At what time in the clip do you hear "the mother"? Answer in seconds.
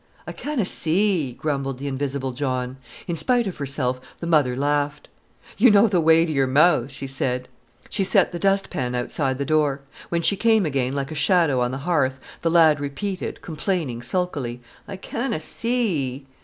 4.17-4.55